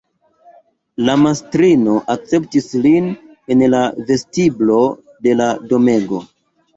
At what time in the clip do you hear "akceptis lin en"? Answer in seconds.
2.13-3.61